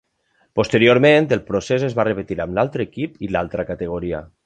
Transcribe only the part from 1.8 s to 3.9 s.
es va repetir amb l'altre equip i l'altra